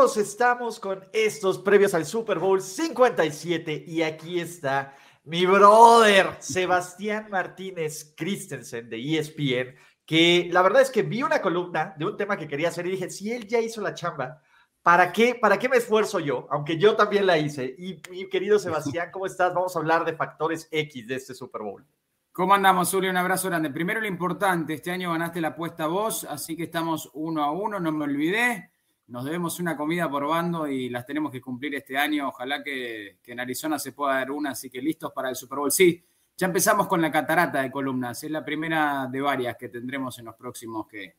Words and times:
Amigos, 0.00 0.16
estamos 0.16 0.80
con 0.80 1.04
estos 1.12 1.58
previos 1.58 1.92
al 1.92 2.06
Super 2.06 2.38
Bowl 2.38 2.62
57 2.62 3.84
y 3.86 4.00
aquí 4.00 4.40
está 4.40 4.94
mi 5.24 5.44
brother 5.44 6.36
Sebastián 6.38 7.26
Martínez 7.30 8.14
Christensen 8.16 8.88
de 8.88 9.18
ESPN, 9.18 9.74
que 10.06 10.48
la 10.50 10.62
verdad 10.62 10.80
es 10.80 10.90
que 10.90 11.02
vi 11.02 11.22
una 11.22 11.42
columna 11.42 11.94
de 11.98 12.06
un 12.06 12.16
tema 12.16 12.38
que 12.38 12.48
quería 12.48 12.68
hacer 12.68 12.86
y 12.86 12.92
dije, 12.92 13.10
si 13.10 13.30
él 13.30 13.46
ya 13.46 13.60
hizo 13.60 13.82
la 13.82 13.92
chamba, 13.92 14.40
¿para 14.80 15.12
qué, 15.12 15.34
para 15.34 15.58
qué 15.58 15.68
me 15.68 15.76
esfuerzo 15.76 16.18
yo? 16.18 16.46
Aunque 16.50 16.78
yo 16.78 16.96
también 16.96 17.26
la 17.26 17.36
hice. 17.36 17.74
Y 17.76 18.00
mi 18.10 18.26
querido 18.30 18.58
Sebastián, 18.58 19.10
¿cómo 19.12 19.26
estás? 19.26 19.52
Vamos 19.52 19.76
a 19.76 19.80
hablar 19.80 20.06
de 20.06 20.14
factores 20.16 20.66
X 20.70 21.06
de 21.06 21.16
este 21.16 21.34
Super 21.34 21.60
Bowl. 21.60 21.86
¿Cómo 22.32 22.54
andamos, 22.54 22.90
Julio? 22.90 23.10
Un 23.10 23.18
abrazo 23.18 23.48
grande. 23.48 23.68
Primero 23.68 24.00
lo 24.00 24.06
importante, 24.06 24.72
este 24.72 24.92
año 24.92 25.12
ganaste 25.12 25.42
la 25.42 25.48
apuesta 25.48 25.88
vos, 25.88 26.24
así 26.24 26.56
que 26.56 26.62
estamos 26.62 27.10
uno 27.12 27.44
a 27.44 27.50
uno, 27.50 27.78
no 27.78 27.92
me 27.92 28.04
olvidé. 28.04 28.69
Nos 29.10 29.24
debemos 29.24 29.58
una 29.58 29.76
comida 29.76 30.08
por 30.08 30.26
bando 30.26 30.66
y 30.68 30.88
las 30.88 31.04
tenemos 31.04 31.32
que 31.32 31.40
cumplir 31.40 31.74
este 31.74 31.98
año. 31.98 32.28
Ojalá 32.28 32.62
que, 32.62 33.18
que 33.22 33.32
en 33.32 33.40
Arizona 33.40 33.78
se 33.78 33.92
pueda 33.92 34.14
dar 34.14 34.30
una, 34.30 34.50
así 34.50 34.70
que 34.70 34.80
listos 34.80 35.12
para 35.12 35.28
el 35.28 35.36
Super 35.36 35.58
Bowl. 35.58 35.72
Sí, 35.72 36.02
ya 36.36 36.46
empezamos 36.46 36.86
con 36.86 37.02
la 37.02 37.10
catarata 37.10 37.60
de 37.60 37.70
columnas. 37.72 38.22
Es 38.22 38.30
la 38.30 38.44
primera 38.44 39.08
de 39.10 39.20
varias 39.20 39.56
que 39.56 39.68
tendremos 39.68 40.18
en 40.20 40.26
los 40.26 40.36
próximos 40.36 40.86
¿qué? 40.88 41.16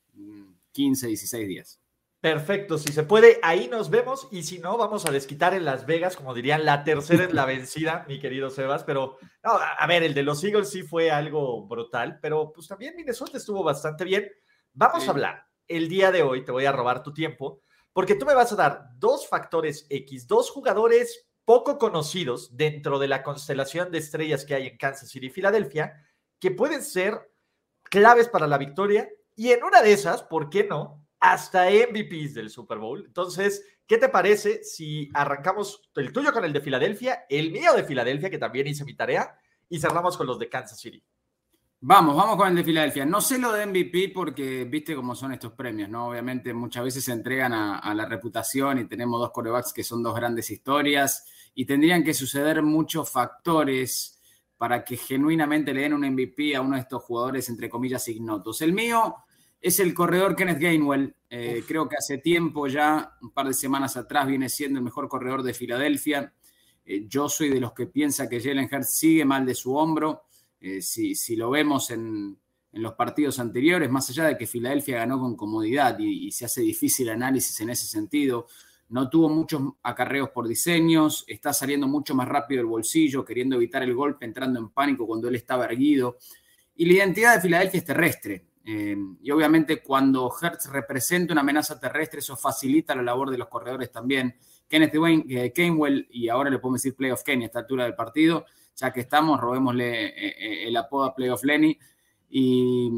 15, 0.72 1.08
16 1.08 1.48
días. 1.48 1.80
Perfecto, 2.22 2.78
si 2.78 2.94
se 2.94 3.02
puede, 3.02 3.40
ahí 3.42 3.68
nos 3.68 3.90
vemos 3.90 4.28
y 4.32 4.44
si 4.44 4.60
no, 4.60 4.78
vamos 4.78 5.08
a 5.08 5.12
desquitar 5.12 5.56
en 5.56 5.66
Las 5.66 5.88
Vegas, 5.88 6.16
como 6.16 6.36
dirían, 6.36 6.66
la 6.66 6.84
tercera 6.84 7.24
es 7.24 7.34
la 7.34 7.46
vencida, 7.46 8.06
mi 8.08 8.20
querido 8.20 8.52
Sebas, 8.52 8.84
pero 8.84 9.18
no, 9.44 9.54
a 9.54 9.88
ver, 9.88 10.04
el 10.04 10.14
de 10.14 10.22
los 10.22 10.44
Eagles 10.44 10.70
sí 10.70 10.84
fue 10.84 11.10
algo 11.10 11.66
brutal, 11.66 12.20
pero 12.22 12.54
pues 12.54 12.68
también 12.68 12.96
Minnesota 12.96 13.40
estuvo 13.40 13.64
bastante 13.64 14.04
bien. 14.06 14.30
Vamos 14.72 15.02
Sí. 15.02 15.08
a 15.08 15.12
hablar 15.14 15.48
el 15.68 15.90
día 15.90 16.12
de 16.12 16.22
hoy, 16.22 16.46
te 16.46 16.52
voy 16.52 16.66
a 16.66 16.72
robar 16.72 17.02
tu 17.02 17.12
tiempo, 17.12 17.62
porque 17.94 18.16
tú 18.16 18.26
me 18.26 18.34
vas 18.34 18.52
a 18.52 18.56
dar 18.56 18.90
dos 18.98 19.28
factores 19.28 19.86
X, 19.90 20.28
dos 20.28 20.50
jugadores 20.50 21.28
poco 21.46 21.78
conocidos 21.78 22.56
dentro 22.56 23.00
de 23.00 23.08
la 23.08 23.24
constelación 23.24 23.92
de 23.92 23.98
estrellas 23.98 24.46
que 24.46 24.56
hay 24.56 24.68
en 24.68 24.78
Kansas 24.78 25.10
City 25.10 25.28
y 25.28 25.32
Filadelfia, 25.32 26.06
que 26.40 26.52
pueden 26.52 26.82
ser 26.82 27.32
claves 27.84 28.30
para 28.30 28.48
la 28.48 28.58
victoria 28.58 29.10
y 29.36 29.52
en 29.52 29.64
una 29.64 29.82
de 29.82 29.94
esas, 29.94 30.24
¿por 30.24 30.50
qué 30.50 30.64
no? 30.64 31.06
Hasta 31.20 31.70
MVPs 31.70 32.34
del 32.34 32.50
Super 32.50 32.78
Bowl. 32.78 33.04
Entonces, 33.06 33.64
¿qué 33.86 33.98
te 33.98 34.10
parece 34.10 34.64
si 34.64 35.10
arrancamos 35.14 35.90
el 35.96 36.12
tuyo 36.12 36.32
con 36.32 36.46
el 36.46 36.54
de 36.54 36.62
Filadelfia, 36.62 37.26
el 37.30 37.52
mío 37.52 37.74
de 37.74 37.84
Filadelfia, 37.84 38.30
que 38.30 38.38
también 38.38 38.68
hice 38.68 38.86
mi 38.86 38.96
tarea, 38.96 39.38
y 39.70 39.80
cerramos 39.80 40.18
con 40.18 40.28
los 40.28 40.40
de 40.40 40.50
Kansas 40.50 40.80
City? 40.80 41.04
Vamos, 41.84 42.16
vamos 42.16 42.38
con 42.38 42.48
el 42.48 42.56
de 42.56 42.64
Filadelfia. 42.64 43.06
No 43.06 43.22
sé 43.22 43.40
lo 43.40 43.52
de 43.52 43.66
MVP 43.66 44.12
porque 44.14 44.66
viste 44.66 44.96
cómo 44.96 45.16
son 45.16 45.34
estos 45.34 45.54
premios, 45.54 45.90
¿no? 45.90 46.10
Obviamente 46.10 46.54
muchas 46.54 46.84
veces 46.84 47.04
se 47.04 47.12
entregan 47.12 47.54
a, 47.54 47.80
a 47.80 47.96
la 47.96 48.06
reputación 48.06 48.80
y 48.80 48.86
tenemos 48.86 49.20
dos 49.20 49.32
corebacks 49.32 49.74
que 49.74 49.84
son 49.84 50.04
dos 50.04 50.16
grandes 50.16 50.52
historias 50.52 51.26
y 51.56 51.66
tendrían 51.66 52.04
que 52.04 52.14
suceder 52.14 52.62
muchos 52.62 53.10
factores 53.10 54.22
para 54.58 54.84
que 54.84 54.96
genuinamente 54.96 55.74
le 55.74 55.82
den 55.82 55.94
un 55.94 56.08
MVP 56.08 56.56
a 56.56 56.62
uno 56.62 56.76
de 56.76 56.82
estos 56.82 57.02
jugadores, 57.02 57.50
entre 57.50 57.68
comillas, 57.68 58.08
ignotos. 58.10 58.62
El 58.62 58.74
mío 58.74 59.16
es 59.60 59.80
el 59.80 59.92
corredor 59.96 60.36
Kenneth 60.36 60.60
Gainwell. 60.60 61.16
Eh, 61.32 61.64
creo 61.68 61.90
que 61.90 61.96
hace 61.96 62.20
tiempo 62.20 62.68
ya, 62.68 63.18
un 63.24 63.32
par 63.32 63.48
de 63.48 63.56
semanas 63.56 63.98
atrás, 63.98 64.28
viene 64.28 64.50
siendo 64.50 64.78
el 64.78 64.86
mejor 64.86 65.10
corredor 65.10 65.42
de 65.42 65.56
Filadelfia. 65.56 66.32
Eh, 66.86 67.08
yo 67.08 67.28
soy 67.28 67.50
de 67.50 67.60
los 67.60 67.74
que 67.74 67.88
piensa 67.88 68.30
que 68.30 68.40
Jalen 68.40 68.70
Hurts 68.72 68.96
sigue 68.96 69.26
mal 69.26 69.48
de 69.48 69.56
su 69.56 69.76
hombro. 69.76 70.26
Eh, 70.62 70.82
si, 70.82 71.36
lo 71.36 71.50
vemos 71.50 71.90
en, 71.90 72.38
los 72.74 72.94
partidos 72.94 73.40
anteriores, 73.40 73.90
más 73.90 74.10
allá 74.10 74.26
de 74.26 74.38
que 74.38 74.48
Filadelfia 74.48 74.98
ganó 74.98 75.20
con 75.20 75.36
comodidad 75.36 75.98
y, 76.00 76.32
se 76.32 76.46
hace 76.46 76.62
difícil 76.62 77.10
análisis 77.10 77.60
en 77.60 77.72
ese 77.72 77.86
sentido, 77.86 78.48
no 78.90 79.10
tuvo 79.10 79.28
muchos 79.28 79.62
acarreos 79.84 80.30
por 80.30 80.48
diseños, 80.48 81.26
está 81.28 81.52
saliendo 81.52 81.88
mucho 81.88 82.14
más 82.14 82.28
rápido 82.28 82.62
el 82.62 82.68
bolsillo, 82.68 83.26
queriendo 83.26 83.56
evitar 83.56 83.84
el 83.84 83.96
golpe, 83.96 84.26
entrando 84.26 84.60
en 84.60 84.70
pánico 84.70 85.08
cuando 85.08 85.28
él 85.28 85.36
estaba 85.36 85.66
erguido. 85.66 86.18
Y 86.76 86.86
la 86.86 86.94
identidad 86.94 87.36
de 87.36 87.42
Filadelfia 87.42 87.78
es 87.80 87.86
terrestre. 87.86 88.46
Eh, 88.64 88.96
y 89.24 89.32
obviamente 89.32 89.82
cuando 89.82 90.32
Hertz 90.40 90.70
representa 90.70 91.34
una 91.34 91.42
amenaza 91.42 91.80
terrestre, 91.80 92.20
eso 92.20 92.38
facilita 92.38 92.94
la 92.94 93.02
labor 93.02 93.32
de 93.32 93.38
los 93.38 93.48
corredores 93.48 93.92
también. 93.92 94.36
Kenneth 94.68 94.96
Wayne, 94.96 95.26
eh, 95.28 95.54
y 96.12 96.30
ahora 96.30 96.50
le 96.50 96.60
podemos 96.60 96.82
decir 96.82 96.96
Playoff 96.96 97.24
Kenny 97.24 97.44
a 97.44 97.48
esta 97.48 97.60
altura 97.60 97.86
del 97.86 97.96
partido, 97.96 98.46
ya 98.82 98.92
que 98.92 99.02
estamos, 99.02 99.40
robémosle 99.40 100.08
eh, 100.08 100.68
el 100.68 100.76
apodo 100.76 101.06
a 101.06 101.16
Playoff 101.16 101.44
Lenny. 101.44 101.78
Y, 102.30 102.90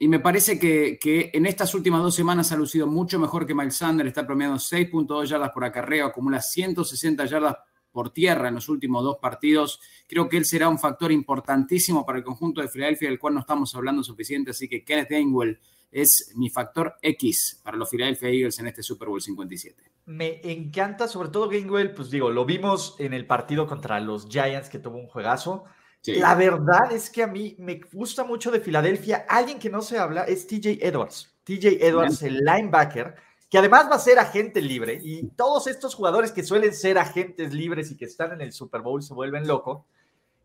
me 0.00 0.18
parece 0.18 0.58
que, 0.58 0.98
que, 1.00 1.30
en 1.32 1.46
estas 1.46 1.74
últimas 1.74 2.02
dos 2.02 2.14
semanas 2.14 2.52
ha 2.52 2.56
lucido 2.56 2.86
mucho 2.86 3.18
mejor 3.18 3.46
que 3.46 3.54
Miles 3.54 3.76
Sanders, 3.76 4.08
está 4.08 4.26
promediando 4.26 4.58
6.2 4.58 5.26
yardas 5.26 5.50
por 5.50 5.64
acarreo, 5.64 6.06
acumula 6.06 6.40
160 6.40 7.26
yardas 7.26 7.56
por 7.92 8.10
tierra 8.10 8.48
en 8.48 8.54
los 8.54 8.68
últimos 8.68 9.02
dos 9.02 9.18
partidos. 9.18 9.80
Creo 10.06 10.28
que 10.28 10.38
él 10.38 10.44
será 10.44 10.68
un 10.68 10.78
factor 10.78 11.12
importantísimo 11.12 12.06
para 12.06 12.18
el 12.18 12.24
conjunto 12.24 12.60
de 12.60 12.68
Filadelfia, 12.68 13.08
del 13.08 13.18
cual 13.18 13.34
no 13.34 13.40
estamos 13.40 13.74
hablando 13.74 14.02
suficiente, 14.02 14.52
así 14.52 14.68
que 14.68 14.84
Kenneth 14.84 15.10
Gainwell 15.10 15.58
es 15.90 16.32
mi 16.36 16.50
factor 16.50 16.94
X 17.02 17.60
para 17.64 17.76
los 17.76 17.90
Philadelphia 17.90 18.28
Eagles 18.28 18.58
en 18.58 18.68
este 18.68 18.82
Super 18.82 19.08
Bowl 19.08 19.20
57. 19.20 19.90
Me 20.06 20.40
encanta, 20.50 21.08
sobre 21.08 21.28
todo 21.28 21.48
Gainwell, 21.48 21.92
pues 21.92 22.10
digo, 22.10 22.30
lo 22.30 22.44
vimos 22.44 22.96
en 22.98 23.12
el 23.12 23.26
partido 23.26 23.66
contra 23.66 24.00
los 24.00 24.28
Giants 24.28 24.68
que 24.68 24.78
tuvo 24.78 24.96
un 24.96 25.06
juegazo. 25.06 25.64
Sí. 26.00 26.14
La 26.14 26.34
verdad 26.34 26.92
es 26.92 27.10
que 27.10 27.22
a 27.22 27.26
mí 27.26 27.56
me 27.58 27.80
gusta 27.92 28.24
mucho 28.24 28.50
de 28.50 28.60
Filadelfia. 28.60 29.26
Alguien 29.28 29.58
que 29.58 29.68
no 29.68 29.82
se 29.82 29.98
habla 29.98 30.24
es 30.24 30.46
TJ 30.46 30.78
Edwards. 30.80 31.34
TJ 31.44 31.84
Edwards, 31.84 32.20
Bien. 32.20 32.34
el 32.34 32.44
linebacker, 32.44 33.14
que 33.50 33.58
además 33.58 33.88
va 33.90 33.96
a 33.96 34.00
ser 34.00 34.18
agente 34.18 34.60
libre. 34.60 34.98
Y 35.02 35.28
todos 35.36 35.66
estos 35.66 35.94
jugadores 35.94 36.32
que 36.32 36.42
suelen 36.42 36.74
ser 36.74 36.98
agentes 36.98 37.52
libres 37.52 37.90
y 37.90 37.96
que 37.96 38.06
están 38.06 38.32
en 38.32 38.40
el 38.40 38.52
Super 38.52 38.80
Bowl 38.80 39.02
se 39.02 39.12
vuelven 39.12 39.46
locos. 39.46 39.82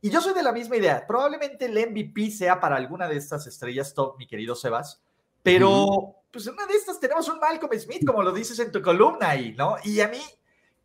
Y 0.01 0.09
yo 0.09 0.22
soy 0.22 0.34
de 0.34 0.44
la 0.44 0.51
misma 0.51 0.75
idea. 0.78 1.07
Probablemente 1.07 1.66
el 1.66 1.89
MVP 1.89 2.31
sea 2.31 2.59
para 2.59 2.75
alguna 2.75 3.07
de 3.07 3.16
estas 3.16 3.47
estrellas 3.47 3.94
top, 3.94 4.17
mi 4.17 4.28
querido 4.28 4.55
Sebas. 4.55 5.01
Pero, 5.45 5.69
uh 5.69 5.85
-huh. 5.85 6.16
pues 6.31 6.47
una 6.47 6.66
de 6.66 6.73
estas 6.73 7.00
tenemos 7.00 7.29
un 7.29 7.38
Malcolm 7.38 7.72
Smith, 7.78 8.03
como 8.03 8.23
lo 8.23 8.31
dices 8.31 8.57
en 8.57 8.72
tu 8.72 8.81
columna 8.81 9.29
ahí, 9.29 9.53
¿no? 9.56 9.75
Y 9.83 10.00
a 10.00 10.07
mí 10.07 10.19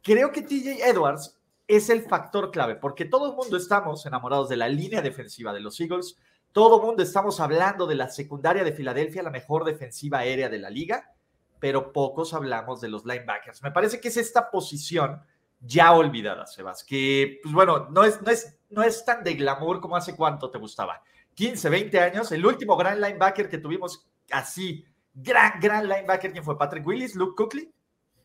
creo 0.02 0.30
que 0.30 0.42
TJ 0.42 0.86
Edwards 0.86 1.40
es 1.66 1.88
el 1.88 2.02
factor 2.02 2.50
clave, 2.50 2.74
porque 2.74 3.06
todo 3.06 3.30
el 3.30 3.36
mundo 3.36 3.56
estamos 3.56 4.04
enamorados 4.04 4.50
de 4.50 4.58
la 4.58 4.68
línea 4.68 5.00
defensiva 5.00 5.54
de 5.54 5.60
los 5.60 5.80
Eagles, 5.80 6.18
todo 6.52 6.78
el 6.78 6.86
mundo 6.86 7.02
estamos 7.02 7.40
hablando 7.40 7.86
de 7.86 7.94
la 7.94 8.10
secundaria 8.10 8.62
de 8.62 8.72
Filadelfia, 8.72 9.22
la 9.22 9.30
mejor 9.30 9.64
defensiva 9.64 10.18
aérea 10.18 10.50
de 10.50 10.58
la 10.58 10.68
liga, 10.68 11.10
pero 11.58 11.90
pocos 11.90 12.34
hablamos 12.34 12.82
de 12.82 12.88
los 12.88 13.06
linebackers. 13.06 13.62
Me 13.62 13.70
parece 13.70 13.98
que 13.98 14.08
es 14.08 14.18
esta 14.18 14.50
posición 14.50 15.22
ya 15.58 15.92
olvidada, 15.92 16.44
Sebas, 16.44 16.84
que, 16.84 17.40
pues 17.42 17.54
bueno, 17.54 17.88
no 17.88 18.04
es, 18.04 18.20
no 18.20 18.30
es, 18.30 18.58
no 18.68 18.82
es 18.82 19.06
tan 19.06 19.24
de 19.24 19.32
glamour 19.32 19.80
como 19.80 19.96
hace 19.96 20.14
cuánto 20.14 20.50
te 20.50 20.58
gustaba. 20.58 21.02
15, 21.32 21.70
20 21.70 22.00
años, 22.00 22.30
el 22.32 22.44
último 22.44 22.76
gran 22.76 23.00
linebacker 23.00 23.48
que 23.48 23.56
tuvimos 23.56 24.09
así, 24.30 24.84
gran, 25.14 25.60
gran 25.60 25.88
linebacker, 25.88 26.32
¿quién 26.32 26.44
fue? 26.44 26.58
¿Patrick 26.58 26.86
Willis? 26.86 27.14
¿Luke 27.14 27.34
Cookley? 27.36 27.70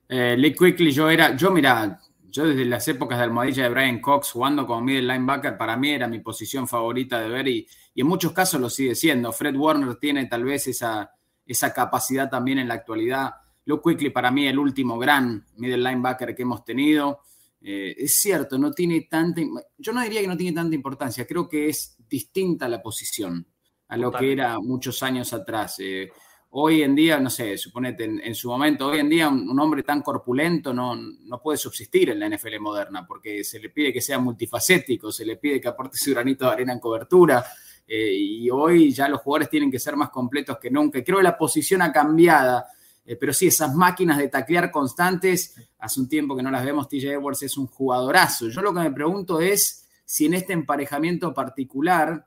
Eh, 0.08 0.36
Luke 0.38 0.56
Quickly, 0.58 0.92
yo 0.92 1.10
era, 1.10 1.36
yo 1.36 1.52
mira, 1.52 2.00
yo 2.30 2.46
desde 2.48 2.66
las 2.66 2.88
épocas 2.88 3.18
de 3.18 3.24
almohadilla 3.24 3.64
de 3.64 3.70
Brian 3.70 4.00
Cox 4.00 4.32
jugando 4.32 4.68
como 4.68 4.82
middle 4.82 5.14
linebacker, 5.14 5.58
para 5.58 5.76
mí 5.78 5.92
era 5.92 6.08
mi 6.08 6.20
posición 6.20 6.68
favorita 6.68 7.20
de 7.20 7.30
ver 7.30 7.48
y, 7.48 7.68
y, 7.94 8.02
en 8.02 8.08
muchos 8.08 8.32
casos 8.34 8.62
lo 8.62 8.70
sigue 8.70 8.94
siendo. 8.94 9.32
Fred 9.32 9.56
Warner 9.56 9.96
tiene 9.96 10.26
tal 10.26 10.44
vez 10.44 10.68
esa, 10.68 11.12
esa 11.46 11.74
capacidad 11.74 12.30
también 12.30 12.60
en 12.60 12.68
la 12.68 12.76
actualidad. 12.76 13.36
Luke 13.66 13.90
Quickly 13.90 14.12
para 14.12 14.32
mí 14.32 14.48
el 14.48 14.60
último 14.60 15.00
gran 15.00 15.46
middle 15.58 15.78
linebacker 15.78 16.36
que 16.36 16.44
hemos 16.44 16.64
tenido. 16.64 17.22
Eh, 17.62 17.96
es 17.98 18.14
cierto, 18.18 18.60
no 18.60 18.72
tiene 18.72 19.08
tanta, 19.10 19.42
yo 19.78 19.92
no 19.92 20.02
diría 20.02 20.22
que 20.22 20.28
no 20.28 20.38
tiene 20.38 20.56
tanta 20.56 20.76
importancia, 20.76 21.26
creo 21.26 21.50
que 21.50 21.70
es 21.70 21.98
distinta 22.08 22.70
la 22.70 22.80
posición 22.80 23.48
a 23.88 23.98
lo 23.98 24.12
que 24.12 24.32
era 24.32 24.60
muchos 24.60 25.02
años 25.04 25.34
atrás. 25.34 25.76
Eh, 25.80 26.10
hoy 26.52 26.84
en 26.84 26.96
día, 26.96 27.20
no 27.20 27.30
sé, 27.30 27.58
suponete 27.58 28.06
en, 28.06 28.22
en, 28.22 28.34
su 28.34 28.50
momento, 28.50 28.88
hoy 28.88 29.00
en 29.00 29.10
día 29.10 29.28
un, 29.28 29.50
un, 29.50 29.60
hombre 29.60 29.84
tan 29.84 30.02
corpulento 30.02 30.74
no, 30.74 30.96
no 30.96 31.42
puede 31.42 31.58
subsistir 31.58 32.10
en 32.10 32.20
la 32.20 32.30
NFL 32.30 32.60
moderna 32.60 33.06
porque 33.06 33.44
se 33.44 33.60
le 33.60 33.70
pide 33.70 33.92
que 33.92 34.02
sea 34.02 34.20
multifacético, 34.20 35.12
se 35.12 35.26
le 35.26 35.36
pide 35.36 35.60
que 35.60 35.68
aporte 35.68 35.98
su 35.98 36.12
granito 36.12 36.46
de 36.46 36.52
arena 36.52 36.74
en 36.74 36.80
cobertura. 36.80 37.46
eh, 37.88 38.14
y 38.14 38.50
hoy 38.50 38.92
ya 38.92 39.08
los 39.08 39.22
jugadores 39.22 39.50
tienen 39.50 39.70
que 39.70 39.80
ser 39.80 39.96
más 39.96 40.10
completos 40.10 40.58
que 40.58 40.72
nunca. 40.72 41.04
Creo 41.04 41.18
que 41.18 41.24
la 41.24 41.38
posición 41.38 41.82
ha 41.82 41.92
cambiado, 41.92 42.64
eh, 43.06 43.16
pero 43.16 43.34
sí, 43.34 43.48
esas 43.48 43.76
máquinas 43.76 44.18
de 44.18 44.30
taclear 44.30 44.72
constantes, 44.72 45.56
hace 45.80 46.00
un 46.00 46.10
tiempo 46.10 46.36
que 46.36 46.42
no 46.42 46.50
las 46.52 46.66
vemos, 46.66 46.88
TJ 46.88 47.14
Edwards 47.14 47.44
es 47.44 47.58
un 47.58 47.68
jugadorazo. 47.68 48.50
Yo 48.50 48.62
lo 48.62 48.74
que 48.74 48.80
me 48.80 48.92
pregunto 48.92 49.40
es 49.40 49.88
si 50.06 50.26
en 50.26 50.34
este 50.34 50.54
emparejamiento 50.54 51.34
particular... 51.34 52.26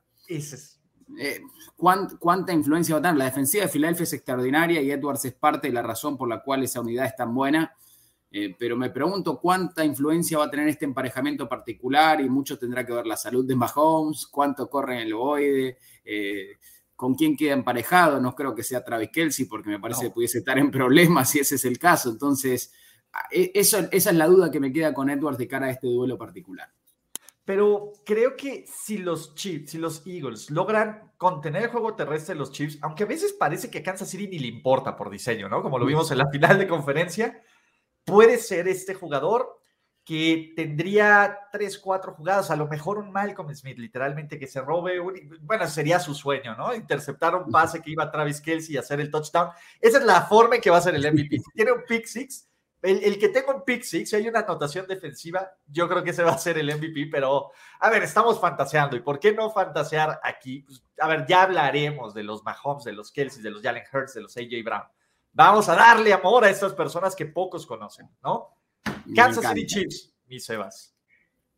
Eh, 1.17 1.41
¿cuánta, 1.77 2.53
influencia 2.53 2.95
va 2.95 2.99
a 2.99 3.03
tener? 3.03 3.17
La 3.17 3.25
defensiva 3.27 3.65
de 3.65 3.71
Filadelfia 3.71 4.05
es 4.05 4.13
extraordinaria 4.13 4.83
y 4.83 4.91
Edwards 4.91 5.25
es 5.25 5.35
parte 5.35 5.69
de 5.69 5.75
la 5.75 5.83
razón 5.83 6.17
por 6.17 6.29
la 6.29 6.43
cual 6.43 6.63
esa 6.63 6.81
unidad 6.81 7.07
es 7.07 7.17
tan 7.17 7.35
buena. 7.35 7.75
Eh, 8.31 8.55
pero 8.59 8.77
me 8.77 8.91
pregunto 8.91 9.41
cuánta 9.41 9.83
influencia 9.85 10.37
va 10.37 10.45
a 10.45 10.51
tener 10.51 10.69
este 10.69 10.85
emparejamiento 10.85 11.49
particular 11.49 12.21
y 12.21 12.29
mucho 12.29 12.59
tendrá 12.59 12.85
que 12.85 12.93
ver 12.93 13.07
la 13.07 13.17
salud 13.17 13.47
de 13.47 13.57
Mahomes, 13.57 14.27
cuánto 14.27 14.69
corre 14.69 14.97
en 14.97 15.07
el 15.07 15.15
ovoide, 15.15 15.79
eh, 16.05 16.59
con 16.95 17.15
quién 17.15 17.37
queda 17.37 17.55
emparejado. 17.55 18.21
No 18.21 18.35
creo 18.35 18.55
que 18.55 18.63
sea 18.63 18.85
Travis 18.85 19.11
Kelsey 19.11 19.47
porque 19.47 19.71
me 19.71 19.81
parece 19.81 20.07
que 20.07 20.11
pudiese 20.11 20.39
estar 20.39 20.59
en 20.59 20.71
problemas 20.71 21.31
si 21.31 21.39
ese 21.39 21.55
es 21.55 21.65
el 21.65 21.79
caso. 21.79 22.11
Entonces, 22.11 22.73
e, 23.31 23.51
eso, 23.55 23.79
esa 23.91 24.11
es 24.11 24.17
la 24.17 24.27
duda 24.27 24.51
que 24.51 24.61
me 24.61 24.73
queda 24.73 24.93
con 24.93 25.09
Edwards 25.09 25.39
de 25.39 25.49
cara 25.49 25.67
a 25.67 25.71
este 25.71 25.87
duelo 25.87 26.19
particular. 26.19 26.69
Pero 27.49 27.95
creo 28.05 28.37
que 28.37 28.67
si 28.67 28.99
los 28.99 29.35
Chiefs, 29.35 29.71
si 29.71 29.79
los 29.79 30.07
Eagles 30.07 30.51
logran 30.51 31.15
contener 31.17 31.63
el 31.63 31.69
juego 31.71 31.95
terrestre 31.95 32.35
de 32.35 32.41
los 32.41 32.53
Chiefs, 32.53 32.77
aunque 32.83 33.05
a 33.05 33.07
veces 33.07 33.33
parece 33.33 33.71
que 33.71 33.79
a 33.79 33.83
Kansas 33.83 34.11
City 34.11 34.29
ni 34.29 34.39
le 34.39 34.49
importa 34.49 34.95
por 34.95 35.09
diseño, 35.09 35.49
¿no? 35.49 35.63
Como 35.63 35.79
lo 35.79 35.87
vimos 35.87 36.11
en 36.11 36.19
la 36.19 36.29
final 36.31 36.59
de 36.59 36.69
conferencia, 36.69 37.41
puede 38.05 38.37
ser 38.37 38.69
este 38.69 38.93
jugador 38.93 39.59
que 40.05 40.53
tendría 40.57 41.39
tres, 41.51 41.79
cuatro 41.79 42.13
jugadas, 42.13 42.51
a 42.51 42.57
lo 42.57 42.69
mejor 42.69 42.99
un 42.99 43.11
Malcolm 43.11 43.55
Smith, 43.55 43.79
literalmente 43.79 44.39
que 44.39 44.47
se 44.47 44.61
robe, 44.61 45.01
bueno, 45.41 45.67
sería 45.69 46.01
su 46.01 46.13
sueño, 46.13 46.55
¿no? 46.55 46.75
Interceptar 46.75 47.35
un 47.35 47.51
pase 47.51 47.81
que 47.81 47.93
iba 47.93 48.05
a 48.05 48.11
Travis 48.11 48.43
Kelsey 48.43 48.75
y 48.75 48.79
hacer 48.79 49.01
el 49.01 49.11
touchdown. 49.11 49.49
Esa 49.81 49.97
es 50.01 50.05
la 50.05 50.21
forma 50.21 50.57
en 50.57 50.61
que 50.61 50.69
va 50.69 50.77
a 50.77 50.83
ser 50.83 50.95
el 50.95 51.13
MVP. 51.15 51.39
Si 51.39 51.51
tiene 51.55 51.73
un 51.73 51.85
pick 51.89 52.05
six, 52.05 52.48
el, 52.83 53.19
que 53.19 53.29
tenga 53.29 53.55
un 53.55 53.65
pick 53.65 53.83
six, 53.83 54.11
si 54.11 54.17
hay 54.17 54.29
una 54.29 54.41
anotación 54.41 54.87
defensiva, 54.87 55.51
yo 55.67 55.89
creo 55.89 56.05
que 56.05 56.11
ese 56.11 56.23
va 56.23 56.33
a 56.33 56.39
ser 56.39 56.59
el 56.59 56.75
MVP, 56.75 57.09
pero 57.11 57.51
a 57.81 57.91
ver, 57.91 58.05
estamos 58.05 58.41
fantaseando. 58.41 58.97
¿Y 58.97 59.01
por 59.01 59.19
qué 59.19 59.33
no 59.33 59.51
fantasear 59.51 60.21
aquí? 60.23 60.61
Pues, 60.61 60.83
a 61.01 61.09
ver, 61.09 61.27
ya 61.27 61.43
hablaremos 61.43 62.15
de 62.15 62.23
los 62.23 62.45
Mahomes, 62.45 62.85
de 62.85 62.93
los 62.93 63.11
Kelsey, 63.11 63.43
de 63.43 63.51
los 63.51 63.63
Jalen 63.63 63.85
Hurts, 63.93 64.15
de 64.15 64.23
los 64.23 64.37
AJ 64.37 64.65
Brown. 64.65 64.85
Vamos 65.33 65.69
a 65.69 65.75
darle 65.75 66.13
amor 66.13 66.45
a 66.45 66.51
estas 66.51 66.73
personas 66.73 67.17
que 67.17 67.27
pocos 67.27 67.67
conocen, 67.67 68.09
¿no? 68.23 68.57
Kansas 69.15 69.47
City 69.49 69.67
Chiefs, 69.67 70.15
mi 70.27 70.39
Sebas. 70.39 70.95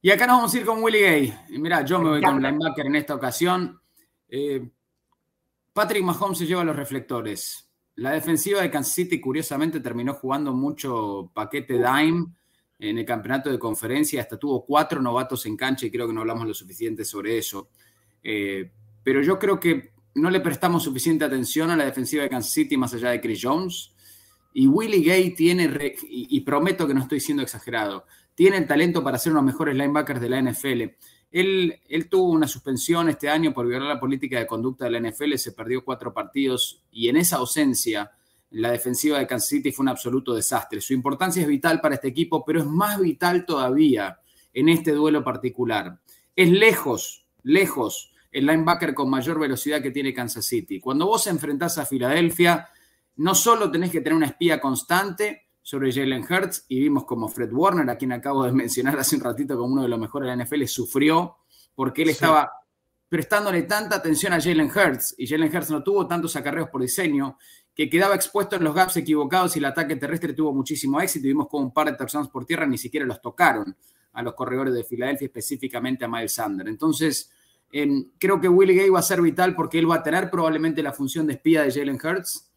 Y 0.02 0.10
acá 0.10 0.26
nos 0.26 0.38
vamos 0.38 0.54
a 0.54 0.58
ir 0.58 0.64
con 0.64 0.82
Willie 0.82 1.00
Gay. 1.00 1.38
Y 1.50 1.58
mira, 1.58 1.84
yo 1.84 1.98
me, 1.98 2.10
voy 2.10 2.22
con 2.22 2.42
linebacker 2.42 2.86
en 2.86 2.96
esta 2.96 3.14
ocasión. 3.14 3.80
Eh, 4.28 4.70
Patrick 5.72 6.02
Mahomes 6.02 6.38
se 6.38 6.46
lleva 6.46 6.64
los 6.64 6.76
reflectores. 6.76 7.69
La 8.00 8.12
defensiva 8.12 8.62
de 8.62 8.70
Kansas 8.70 8.94
City, 8.94 9.20
curiosamente, 9.20 9.78
terminó 9.78 10.14
jugando 10.14 10.54
mucho 10.54 11.30
paquete 11.34 11.74
dime 11.74 12.28
en 12.78 12.96
el 12.96 13.04
campeonato 13.04 13.50
de 13.50 13.58
conferencia. 13.58 14.22
Hasta 14.22 14.38
tuvo 14.38 14.64
cuatro 14.64 15.02
novatos 15.02 15.44
en 15.44 15.54
cancha 15.54 15.84
y 15.84 15.90
creo 15.90 16.06
que 16.06 16.14
no 16.14 16.22
hablamos 16.22 16.46
lo 16.46 16.54
suficiente 16.54 17.04
sobre 17.04 17.36
eso. 17.36 17.68
Eh, 18.22 18.70
pero 19.02 19.20
yo 19.20 19.38
creo 19.38 19.60
que 19.60 19.92
no 20.14 20.30
le 20.30 20.40
prestamos 20.40 20.82
suficiente 20.82 21.26
atención 21.26 21.68
a 21.68 21.76
la 21.76 21.84
defensiva 21.84 22.22
de 22.22 22.30
Kansas 22.30 22.54
City 22.54 22.78
más 22.78 22.94
allá 22.94 23.10
de 23.10 23.20
Chris 23.20 23.40
Jones. 23.42 23.92
Y 24.54 24.66
Willie 24.66 25.02
Gay 25.02 25.34
tiene, 25.34 25.64
y, 26.08 26.38
y, 26.38 26.40
prometo 26.40 26.88
que 26.88 26.94
no 26.94 27.02
estoy 27.02 27.20
siendo 27.20 27.42
exagerado, 27.42 28.06
tiene 28.34 28.56
el 28.56 28.66
talento 28.66 29.04
para 29.04 29.18
ser 29.18 29.32
uno 29.32 29.42
de 29.42 29.44
los 29.44 29.52
mejores 29.52 29.76
linebackers 29.76 30.22
de 30.22 30.28
la 30.30 30.40
NFL. 30.40 30.82
Él, 31.30 31.80
tuvo 32.10 32.30
una 32.30 32.48
suspensión 32.48 33.08
este 33.08 33.28
año 33.28 33.52
por 33.52 33.66
violar 33.66 33.88
la 33.88 34.00
política 34.00 34.38
de 34.38 34.46
conducta 34.46 34.86
de 34.86 34.90
la 34.90 35.10
NFL, 35.10 35.34
se 35.36 35.52
perdió 35.52 35.84
cuatro 35.84 36.12
partidos 36.12 36.82
y 36.90 37.08
en 37.08 37.16
esa 37.16 37.36
ausencia 37.36 38.10
la 38.50 38.72
defensiva 38.72 39.18
de 39.18 39.28
Kansas 39.28 39.48
City 39.48 39.70
fue 39.70 39.84
un 39.84 39.90
absoluto 39.90 40.34
desastre. 40.34 40.80
Su 40.80 40.92
importancia 40.92 41.40
es 41.40 41.46
vital 41.46 41.80
para 41.80 41.94
este 41.94 42.08
equipo, 42.08 42.44
pero 42.44 42.60
es 42.60 42.66
más 42.66 42.98
vital 42.98 43.46
todavía 43.46 44.18
en 44.52 44.68
este 44.68 44.90
duelo 44.90 45.22
particular. 45.22 46.00
Es 46.34 46.50
lejos, 46.50 47.24
lejos 47.44 48.12
el 48.32 48.46
linebacker 48.46 48.94
con 48.94 49.10
mayor 49.10 49.38
velocidad 49.38 49.82
que 49.82 49.90
tiene 49.90 50.14
Kansas 50.14 50.46
City. 50.46 50.80
Cuando 50.80 51.06
vos 51.06 51.26
enfrentás 51.26 51.78
a 51.78 51.86
Filadelfia, 51.86 52.68
no 53.16 53.34
solo 53.34 53.70
tenés 53.70 53.90
que 53.90 54.00
tener 54.00 54.16
una 54.16 54.26
espía 54.26 54.60
constante, 54.60 55.49
sobre 55.70 55.92
Jalen 55.92 56.24
Hurts 56.28 56.64
y 56.66 56.80
vimos 56.80 57.04
como 57.04 57.28
Fred 57.28 57.52
Warner, 57.52 57.88
a 57.88 57.96
quien 57.96 58.10
acabo 58.10 58.44
de 58.44 58.50
mencionar 58.64 58.98
hace 58.98 59.14
un 59.14 59.22
ratito 59.22 59.56
como 59.56 59.74
uno 59.74 59.82
de 59.82 59.88
los 59.88 60.00
mejores 60.00 60.28
de 60.28 60.36
la 60.36 60.44
NFL, 60.44 60.64
sufrió 60.64 61.36
porque 61.76 62.02
él 62.02 62.08
estaba 62.08 62.50
prestándole 63.08 63.62
tanta 63.62 63.94
atención 63.94 64.32
a 64.32 64.40
Jalen 64.40 64.68
Hurts 64.68 65.14
y 65.16 65.28
Jalen 65.28 65.54
Hurts 65.54 65.70
no 65.70 65.84
tuvo 65.84 66.08
tantos 66.08 66.34
acarreos 66.34 66.70
por 66.70 66.82
diseño 66.82 67.38
que 67.72 67.88
quedaba 67.88 68.16
expuesto 68.16 68.56
en 68.56 68.64
los 68.64 68.74
gaps 68.74 68.96
equivocados 68.96 69.54
y 69.54 69.60
el 69.60 69.64
ataque 69.66 69.94
terrestre 69.94 70.32
tuvo 70.32 70.52
muchísimo 70.52 71.00
éxito 71.00 71.28
y 71.28 71.30
vimos 71.30 71.46
como 71.46 71.66
un 71.66 71.72
par 71.72 71.86
de 71.86 71.96
touchdowns 71.96 72.30
por 72.30 72.44
tierra 72.44 72.66
ni 72.66 72.76
siquiera 72.76 73.06
los 73.06 73.20
tocaron 73.20 73.76
a 74.14 74.22
los 74.22 74.34
corredores 74.34 74.74
de 74.74 74.82
Filadelfia, 74.82 75.26
específicamente 75.26 76.04
a 76.04 76.08
Miles 76.08 76.34
Sander. 76.34 76.66
Entonces, 76.66 77.30
creo 78.18 78.40
que 78.40 78.48
Willie 78.48 78.74
Gay 78.74 78.90
va 78.90 78.98
a 78.98 79.02
ser 79.02 79.22
vital 79.22 79.54
porque 79.54 79.78
él 79.78 79.88
va 79.88 79.96
a 79.96 80.02
tener 80.02 80.30
probablemente 80.30 80.82
la 80.82 80.92
función 80.92 81.28
de 81.28 81.34
espía 81.34 81.62
de 81.62 81.70
Jalen 81.70 82.00
Hurts 82.02 82.49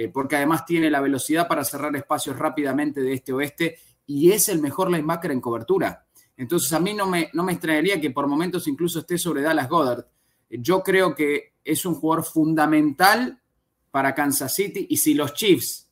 eh, 0.00 0.06
porque 0.06 0.36
además 0.36 0.64
tiene 0.64 0.88
la 0.90 1.00
velocidad 1.00 1.48
para 1.48 1.64
cerrar 1.64 1.96
espacios 1.96 2.38
rápidamente 2.38 3.00
de 3.00 3.14
este 3.14 3.32
oeste 3.32 3.78
y 4.06 4.30
es 4.30 4.48
el 4.48 4.60
mejor 4.60 4.92
linebacker 4.92 5.32
en 5.32 5.40
cobertura. 5.40 6.06
Entonces 6.36 6.72
a 6.72 6.78
mí 6.78 6.94
no 6.94 7.08
me, 7.08 7.30
no 7.32 7.42
me 7.42 7.50
extrañaría 7.50 8.00
que 8.00 8.10
por 8.10 8.28
momentos 8.28 8.68
incluso 8.68 9.00
esté 9.00 9.18
sobre 9.18 9.42
Dallas 9.42 9.68
Goddard. 9.68 10.06
Yo 10.50 10.84
creo 10.84 11.16
que 11.16 11.54
es 11.64 11.84
un 11.84 11.96
jugador 11.96 12.24
fundamental 12.24 13.42
para 13.90 14.14
Kansas 14.14 14.54
City 14.54 14.86
y 14.88 14.98
si 14.98 15.14
los 15.14 15.34
Chiefs 15.34 15.90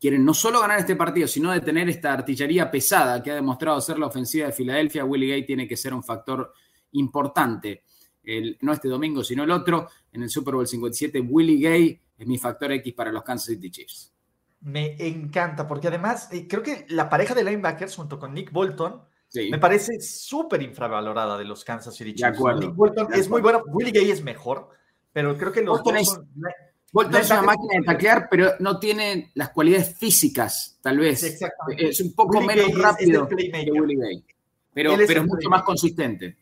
quieren 0.00 0.24
no 0.24 0.34
solo 0.34 0.60
ganar 0.60 0.80
este 0.80 0.96
partido, 0.96 1.28
sino 1.28 1.52
detener 1.52 1.88
esta 1.90 2.12
artillería 2.12 2.72
pesada 2.72 3.22
que 3.22 3.30
ha 3.30 3.36
demostrado 3.36 3.80
ser 3.80 4.00
la 4.00 4.06
ofensiva 4.06 4.48
de 4.48 4.52
Filadelfia, 4.52 5.04
Willie 5.04 5.28
Gay 5.28 5.46
tiene 5.46 5.68
que 5.68 5.76
ser 5.76 5.94
un 5.94 6.02
factor 6.02 6.52
importante. 6.90 7.84
no 8.62 8.72
este 8.72 8.88
domingo, 8.88 9.22
sino 9.22 9.44
el 9.44 9.52
otro, 9.52 9.88
en 10.10 10.24
el 10.24 10.28
Super 10.28 10.54
Bowl 10.54 10.66
57, 10.66 11.20
Willie 11.20 11.60
Gay 11.60 12.01
es 12.22 12.28
mi 12.28 12.38
factor 12.38 12.72
X 12.72 12.94
para 12.94 13.12
los 13.12 13.22
Kansas 13.22 13.46
City 13.46 13.70
Chiefs. 13.70 14.12
Me 14.60 14.96
encanta, 15.06 15.66
porque 15.66 15.88
además 15.88 16.28
eh, 16.32 16.46
creo 16.48 16.62
que 16.62 16.86
la 16.88 17.08
pareja 17.08 17.34
de 17.34 17.42
linebackers 17.42 17.96
junto 17.96 18.18
con 18.18 18.32
Nick 18.32 18.52
Bolton 18.52 19.02
me 19.50 19.58
parece 19.58 20.00
súper 20.00 20.62
infravalorada 20.62 21.36
de 21.36 21.44
los 21.44 21.64
Kansas 21.64 21.94
City 21.96 22.14
Chiefs. 22.14 22.38
Nick 22.60 22.74
Bolton 22.74 23.12
es 23.12 23.28
muy 23.28 23.40
bueno, 23.40 23.62
Willie 23.66 23.92
Gay 23.92 24.10
es 24.10 24.22
mejor, 24.22 24.68
pero 25.12 25.36
creo 25.36 25.50
que 25.50 25.62
los 25.62 25.82
Bolton, 25.82 25.96
es, 25.96 26.20
Bolton 26.92 27.20
es 27.20 27.30
una 27.30 27.42
máquina 27.42 27.74
de 27.80 27.82
taclear, 27.84 28.28
pero 28.30 28.52
no 28.60 28.78
tiene 28.78 29.32
las 29.34 29.50
cualidades 29.50 29.98
físicas, 29.98 30.78
tal 30.80 30.98
vez. 30.98 31.22
Es 31.76 32.00
un 32.00 32.14
poco 32.14 32.40
menos 32.40 32.72
rápido 32.78 33.26
que 33.26 33.34
Willie 33.34 33.96
Gay, 33.96 34.24
pero, 34.72 34.94
pero 35.06 35.22
es 35.22 35.26
mucho 35.26 35.50
más 35.50 35.62
consistente. 35.62 36.36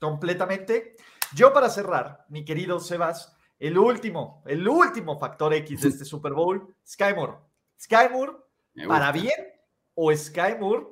Completamente. 0.00 0.96
Yo 1.34 1.52
para 1.52 1.68
cerrar, 1.68 2.24
mi 2.28 2.44
querido 2.44 2.80
Sebas, 2.80 3.33
el 3.66 3.78
último, 3.78 4.42
el 4.46 4.68
último 4.68 5.18
factor 5.18 5.54
X 5.54 5.80
de 5.80 5.88
este 5.88 6.04
Super 6.04 6.34
Bowl, 6.34 6.74
Sky 6.86 7.14
Moore. 7.16 7.38
Sky 7.80 8.08
Moore 8.12 8.32
para 8.86 9.10
bien 9.10 9.32
o 9.94 10.14
Sky 10.14 10.56
Moore 10.60 10.86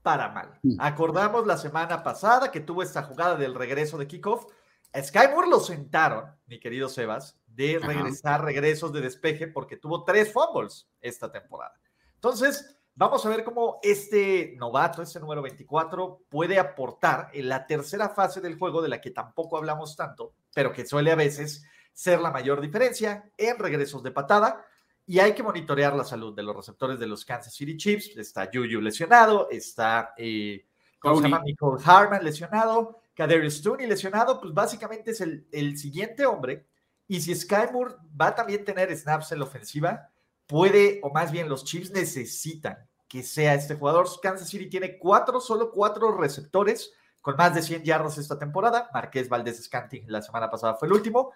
para 0.00 0.30
mal. 0.30 0.58
Mm. 0.62 0.76
Acordamos 0.80 1.46
la 1.46 1.58
semana 1.58 2.02
pasada 2.02 2.50
que 2.50 2.60
tuvo 2.60 2.82
esta 2.82 3.02
jugada 3.02 3.36
del 3.36 3.54
regreso 3.54 3.98
de 3.98 4.06
kickoff. 4.06 4.46
A 4.94 5.02
Sky 5.02 5.28
Moore 5.30 5.50
lo 5.50 5.60
sentaron, 5.60 6.34
mi 6.46 6.58
querido 6.58 6.88
Sebas, 6.88 7.38
de 7.46 7.78
regresar 7.78 8.42
regresos 8.42 8.94
de 8.94 9.02
despeje 9.02 9.46
porque 9.48 9.76
tuvo 9.76 10.04
tres 10.04 10.32
fumbles 10.32 10.88
esta 11.02 11.30
temporada. 11.30 11.78
Entonces, 12.14 12.78
vamos 12.94 13.26
a 13.26 13.28
ver 13.28 13.44
cómo 13.44 13.78
este 13.82 14.54
novato, 14.56 15.02
este 15.02 15.20
número 15.20 15.42
24, 15.42 16.22
puede 16.30 16.58
aportar 16.58 17.28
en 17.34 17.50
la 17.50 17.66
tercera 17.66 18.08
fase 18.08 18.40
del 18.40 18.58
juego 18.58 18.80
de 18.80 18.88
la 18.88 19.02
que 19.02 19.10
tampoco 19.10 19.58
hablamos 19.58 19.96
tanto, 19.96 20.32
pero 20.54 20.72
que 20.72 20.86
suele 20.86 21.12
a 21.12 21.16
veces 21.16 21.66
ser 21.96 22.20
la 22.20 22.30
mayor 22.30 22.60
diferencia 22.60 23.24
en 23.38 23.58
regresos 23.58 24.02
de 24.02 24.10
patada. 24.10 24.62
Y 25.06 25.18
hay 25.18 25.32
que 25.32 25.42
monitorear 25.42 25.96
la 25.96 26.04
salud 26.04 26.36
de 26.36 26.42
los 26.42 26.54
receptores 26.54 26.98
de 26.98 27.06
los 27.06 27.24
Kansas 27.24 27.54
City 27.54 27.74
Chiefs. 27.74 28.14
Está 28.18 28.50
Juju 28.52 28.82
lesionado, 28.82 29.48
está 29.50 30.12
eh, 30.18 30.66
¿cómo 30.98 31.16
se 31.16 31.22
llama? 31.22 31.42
Harman 31.84 32.22
lesionado, 32.22 33.00
Kadarius 33.14 33.62
Tooney 33.62 33.86
lesionado. 33.86 34.38
Pues 34.38 34.52
básicamente 34.52 35.12
es 35.12 35.22
el, 35.22 35.46
el 35.50 35.78
siguiente 35.78 36.26
hombre. 36.26 36.66
Y 37.08 37.22
si 37.22 37.34
Sky 37.34 37.72
Moore 37.72 37.94
va 38.20 38.26
a 38.26 38.34
también 38.34 38.62
tener 38.62 38.94
snaps 38.94 39.32
en 39.32 39.38
la 39.38 39.46
ofensiva, 39.46 40.10
puede, 40.46 41.00
o 41.02 41.10
más 41.10 41.32
bien 41.32 41.48
los 41.48 41.64
Chiefs 41.64 41.92
necesitan 41.92 42.76
que 43.08 43.22
sea 43.22 43.54
este 43.54 43.74
jugador. 43.74 44.06
Kansas 44.20 44.50
City 44.50 44.68
tiene 44.68 44.98
cuatro, 44.98 45.40
solo 45.40 45.70
cuatro 45.70 46.14
receptores 46.14 46.92
con 47.22 47.36
más 47.36 47.54
de 47.54 47.62
100 47.62 47.84
yardas 47.84 48.18
esta 48.18 48.38
temporada. 48.38 48.90
Marqués 48.92 49.30
Valdés 49.30 49.64
Scanting 49.64 50.04
la 50.08 50.20
semana 50.20 50.50
pasada 50.50 50.74
fue 50.74 50.88
el 50.88 50.92
último. 50.92 51.32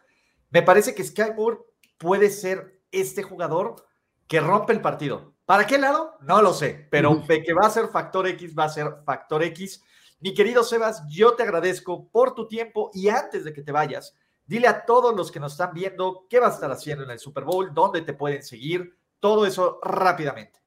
Me 0.50 0.62
parece 0.62 0.94
que 0.94 1.04
Sky 1.04 1.32
Moore 1.36 1.58
puede 1.96 2.30
ser 2.30 2.82
este 2.90 3.22
jugador 3.22 3.76
que 4.26 4.40
rompe 4.40 4.72
el 4.72 4.80
partido. 4.80 5.34
¿Para 5.44 5.66
qué 5.66 5.78
lado? 5.78 6.16
No 6.20 6.42
lo 6.42 6.52
sé, 6.52 6.86
pero 6.90 7.16
de 7.26 7.42
que 7.42 7.52
va 7.52 7.66
a 7.66 7.70
ser 7.70 7.88
factor 7.88 8.26
X, 8.28 8.54
va 8.56 8.64
a 8.64 8.68
ser 8.68 8.86
factor 9.04 9.42
X. 9.42 9.82
Mi 10.20 10.34
querido 10.34 10.62
Sebas, 10.62 11.02
yo 11.08 11.34
te 11.34 11.42
agradezco 11.42 12.08
por 12.08 12.34
tu 12.34 12.46
tiempo 12.46 12.90
y 12.94 13.08
antes 13.08 13.44
de 13.44 13.52
que 13.52 13.62
te 13.62 13.72
vayas, 13.72 14.14
dile 14.44 14.68
a 14.68 14.84
todos 14.84 15.16
los 15.16 15.30
que 15.30 15.40
nos 15.40 15.52
están 15.52 15.72
viendo 15.72 16.26
qué 16.28 16.40
va 16.40 16.48
a 16.48 16.52
estar 16.52 16.70
haciendo 16.70 17.04
en 17.04 17.10
el 17.10 17.18
Super 17.18 17.44
Bowl, 17.44 17.72
dónde 17.72 18.02
te 18.02 18.12
pueden 18.12 18.42
seguir, 18.42 18.96
todo 19.18 19.46
eso 19.46 19.80
rápidamente. 19.82 20.59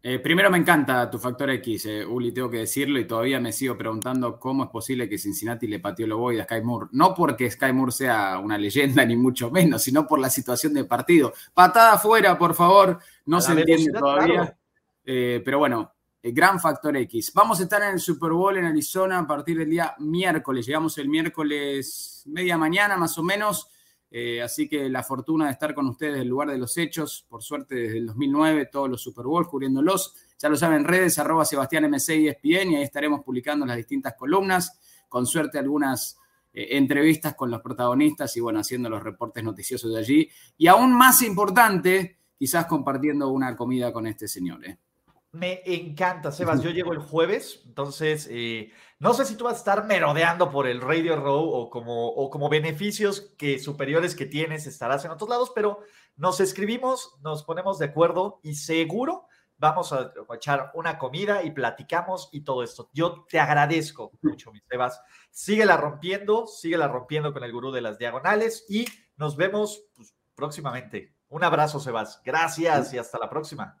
Eh, 0.00 0.20
primero 0.20 0.48
me 0.48 0.58
encanta 0.58 1.10
tu 1.10 1.18
factor 1.18 1.50
X, 1.50 1.86
eh, 1.86 2.06
Uli, 2.06 2.30
tengo 2.30 2.48
que 2.48 2.58
decirlo, 2.58 3.00
y 3.00 3.06
todavía 3.06 3.40
me 3.40 3.52
sigo 3.52 3.76
preguntando 3.76 4.38
cómo 4.38 4.64
es 4.64 4.70
posible 4.70 5.08
que 5.08 5.18
Cincinnati 5.18 5.66
le 5.66 5.80
pateó 5.80 6.06
el 6.06 6.40
a 6.40 6.44
Sky 6.44 6.62
Moore. 6.62 6.88
No 6.92 7.14
porque 7.14 7.50
Sky 7.50 7.72
Moore 7.72 7.90
sea 7.90 8.38
una 8.38 8.56
leyenda, 8.56 9.04
ni 9.06 9.16
mucho 9.16 9.50
menos, 9.50 9.82
sino 9.82 10.06
por 10.06 10.20
la 10.20 10.30
situación 10.30 10.72
del 10.72 10.86
partido. 10.86 11.32
Patada 11.52 11.94
afuera, 11.94 12.38
por 12.38 12.54
favor, 12.54 12.98
no 13.26 13.40
se 13.40 13.52
entiende 13.52 13.98
todavía. 13.98 14.56
Eh, 15.04 15.42
pero 15.44 15.58
bueno, 15.58 15.92
gran 16.22 16.60
factor 16.60 16.96
X. 16.96 17.32
Vamos 17.34 17.58
a 17.58 17.64
estar 17.64 17.82
en 17.82 17.94
el 17.94 18.00
Super 18.00 18.30
Bowl 18.30 18.56
en 18.56 18.66
Arizona 18.66 19.18
a 19.18 19.26
partir 19.26 19.58
del 19.58 19.70
día 19.70 19.94
miércoles. 19.98 20.64
Llegamos 20.64 20.96
el 20.98 21.08
miércoles 21.08 22.22
media 22.26 22.56
mañana, 22.56 22.96
más 22.96 23.18
o 23.18 23.22
menos. 23.24 23.68
Eh, 24.10 24.40
así 24.42 24.68
que 24.68 24.88
la 24.88 25.02
fortuna 25.02 25.46
de 25.46 25.52
estar 25.52 25.74
con 25.74 25.86
ustedes 25.86 26.14
en 26.14 26.22
el 26.22 26.28
lugar 26.28 26.50
de 26.50 26.58
los 26.58 26.76
hechos, 26.78 27.26
por 27.28 27.42
suerte 27.42 27.74
desde 27.74 27.98
el 27.98 28.06
2009, 28.06 28.68
todos 28.72 28.88
los 28.88 29.02
Super 29.02 29.26
Bowls 29.26 29.48
cubriéndolos. 29.48 30.14
Ya 30.38 30.48
lo 30.48 30.56
saben, 30.56 30.84
redes 30.84 31.18
arroba 31.18 31.44
Sebastián 31.44 31.84
MC 31.90 32.16
y 32.16 32.28
ESPN 32.28 32.72
y 32.72 32.76
ahí 32.76 32.82
estaremos 32.82 33.22
publicando 33.22 33.66
las 33.66 33.76
distintas 33.76 34.14
columnas, 34.14 34.78
con 35.08 35.26
suerte 35.26 35.58
algunas 35.58 36.18
eh, 36.52 36.76
entrevistas 36.76 37.34
con 37.34 37.50
los 37.50 37.60
protagonistas 37.60 38.36
y 38.36 38.40
bueno, 38.40 38.60
haciendo 38.60 38.88
los 38.88 39.02
reportes 39.02 39.44
noticiosos 39.44 39.92
de 39.92 39.98
allí. 39.98 40.30
Y 40.56 40.66
aún 40.68 40.92
más 40.92 41.22
importante, 41.22 42.18
quizás 42.38 42.66
compartiendo 42.66 43.28
una 43.28 43.54
comida 43.56 43.92
con 43.92 44.06
este 44.06 44.26
señor. 44.26 44.64
¿eh? 44.64 44.78
Me 45.38 45.62
encanta, 45.64 46.32
Sebas. 46.32 46.62
Yo 46.62 46.70
llego 46.70 46.92
el 46.92 46.98
jueves, 46.98 47.62
entonces 47.64 48.26
eh, 48.28 48.72
no 48.98 49.14
sé 49.14 49.24
si 49.24 49.36
tú 49.36 49.44
vas 49.44 49.54
a 49.54 49.58
estar 49.58 49.86
merodeando 49.86 50.50
por 50.50 50.66
el 50.66 50.80
Radio 50.80 51.14
Row 51.14 51.48
o 51.48 51.70
como, 51.70 52.08
o 52.08 52.28
como 52.28 52.48
beneficios 52.48 53.20
que, 53.38 53.60
superiores 53.60 54.16
que 54.16 54.26
tienes 54.26 54.66
estarás 54.66 55.04
en 55.04 55.12
otros 55.12 55.30
lados, 55.30 55.52
pero 55.54 55.78
nos 56.16 56.40
escribimos, 56.40 57.16
nos 57.22 57.44
ponemos 57.44 57.78
de 57.78 57.84
acuerdo 57.84 58.40
y 58.42 58.56
seguro 58.56 59.28
vamos 59.58 59.92
a 59.92 60.12
echar 60.34 60.72
una 60.74 60.98
comida 60.98 61.44
y 61.44 61.52
platicamos 61.52 62.30
y 62.32 62.40
todo 62.40 62.64
esto. 62.64 62.90
Yo 62.92 63.24
te 63.28 63.38
agradezco 63.38 64.10
mucho, 64.22 64.50
mi 64.50 64.60
Sebas. 64.68 65.00
Síguela 65.30 65.76
rompiendo, 65.76 66.48
síguela 66.48 66.88
rompiendo 66.88 67.32
con 67.32 67.44
el 67.44 67.52
gurú 67.52 67.70
de 67.70 67.82
las 67.82 67.96
diagonales 67.96 68.66
y 68.68 68.86
nos 69.16 69.36
vemos 69.36 69.84
pues, 69.94 70.16
próximamente. 70.34 71.14
Un 71.28 71.44
abrazo, 71.44 71.78
Sebas. 71.78 72.20
Gracias 72.24 72.92
y 72.92 72.98
hasta 72.98 73.18
la 73.20 73.30
próxima. 73.30 73.80